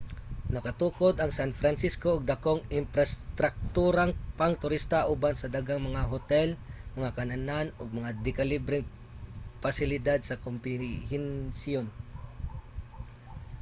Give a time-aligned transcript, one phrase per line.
[0.55, 6.47] nakatukod ang san francisco og dakong imprastrakturang pangturista uban sa daghang mga hotel
[6.97, 8.87] mga kan-anan ug mga dekalibreng
[9.63, 11.85] pasilidad sa kombensiyon